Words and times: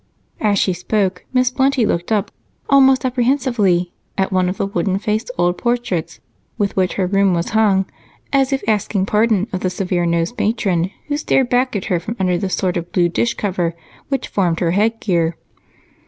As 0.39 0.57
she 0.57 0.73
spoke, 0.73 1.25
Miss 1.31 1.51
Plenty 1.51 1.85
looked 1.85 2.11
up, 2.11 2.31
almost 2.67 3.05
apprehensively, 3.05 3.93
at 4.17 4.31
one 4.31 4.49
of 4.49 4.57
the 4.57 4.65
wooden 4.65 4.97
faced 4.97 5.29
old 5.37 5.59
portraits 5.59 6.19
with 6.57 6.75
which 6.75 6.95
her 6.95 7.05
room 7.05 7.35
was 7.35 7.49
hung, 7.49 7.85
as 8.33 8.51
if 8.51 8.63
asking 8.67 9.05
pardon 9.05 9.45
of 9.53 9.59
the 9.59 9.69
severe 9.69 10.07
nosed 10.07 10.39
matron 10.39 10.89
who 11.05 11.17
stared 11.17 11.51
back 11.51 11.75
at 11.75 11.85
her 11.85 11.99
from 11.99 12.15
under 12.19 12.35
the 12.39 12.49
sort 12.49 12.77
of 12.77 12.91
blue 12.91 13.09
dish 13.09 13.35
cover 13.35 13.75
which 14.09 14.27
formed 14.27 14.59
her 14.59 14.71
headgear. 14.71 15.37